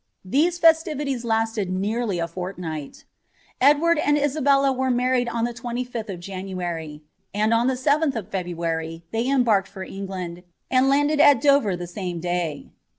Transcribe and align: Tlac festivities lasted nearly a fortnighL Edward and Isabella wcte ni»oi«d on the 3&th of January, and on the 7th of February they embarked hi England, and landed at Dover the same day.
Tlac 0.27 0.59
festivities 0.59 1.23
lasted 1.23 1.69
nearly 1.69 2.17
a 2.17 2.27
fortnighL 2.27 3.03
Edward 3.61 3.99
and 3.99 4.17
Isabella 4.17 4.73
wcte 4.73 4.95
ni»oi«d 4.95 5.29
on 5.29 5.43
the 5.43 5.53
3&th 5.53 6.09
of 6.09 6.19
January, 6.19 7.03
and 7.35 7.53
on 7.53 7.67
the 7.67 7.75
7th 7.75 8.15
of 8.15 8.27
February 8.27 9.03
they 9.11 9.29
embarked 9.29 9.69
hi 9.75 9.83
England, 9.83 10.41
and 10.71 10.89
landed 10.89 11.19
at 11.19 11.39
Dover 11.39 11.75
the 11.75 11.85
same 11.85 12.19
day. 12.19 12.71